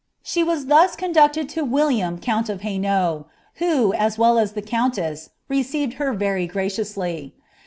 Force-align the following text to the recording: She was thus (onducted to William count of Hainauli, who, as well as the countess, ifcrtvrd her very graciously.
She 0.23 0.41
was 0.43 0.65
thus 0.65 0.95
(onducted 0.95 1.47
to 1.49 1.61
William 1.63 2.17
count 2.17 2.49
of 2.49 2.61
Hainauli, 2.61 3.25
who, 3.57 3.93
as 3.93 4.17
well 4.17 4.39
as 4.39 4.53
the 4.53 4.63
countess, 4.63 5.29
ifcrtvrd 5.47 5.93
her 6.01 6.11
very 6.13 6.47
graciously. 6.47 7.35